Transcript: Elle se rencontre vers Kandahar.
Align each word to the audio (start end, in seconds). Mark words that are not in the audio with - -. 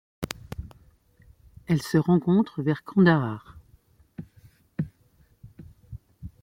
Elle 1.67 1.83
se 1.83 1.99
rencontre 1.99 2.63
vers 2.63 2.83
Kandahar. 2.83 3.59